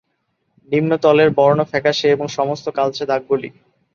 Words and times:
নিম্নতলের 0.69 1.29
বর্ন 1.37 1.59
ফ্যাকাশে 1.63 2.07
এবং 2.11 2.25
সমস্ত 2.29 2.65
কালচে 2.69 3.03
দাগগুলি। 3.05 3.49